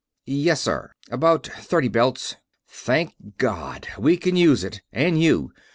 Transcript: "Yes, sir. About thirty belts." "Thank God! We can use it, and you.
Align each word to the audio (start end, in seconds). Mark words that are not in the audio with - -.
"Yes, 0.25 0.61
sir. 0.61 0.93
About 1.11 1.45
thirty 1.45 1.87
belts." 1.87 2.35
"Thank 2.67 3.13
God! 3.37 3.87
We 3.99 4.17
can 4.17 4.35
use 4.35 4.63
it, 4.63 4.81
and 4.91 5.21
you. 5.21 5.53